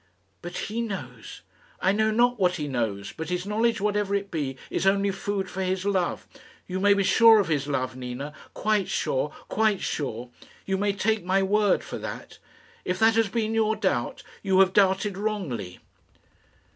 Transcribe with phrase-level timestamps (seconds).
[0.41, 1.41] "But he knows."
[1.79, 5.47] "I know not what he knows, but his knowledge, whatever it be, is only food
[5.47, 6.27] for his love.
[6.65, 10.31] You may be sure of his love, Nina quite sure, quite sure.
[10.65, 12.39] You may take my word for that.
[12.83, 15.77] If that has been your doubt, you have doubted wrongly."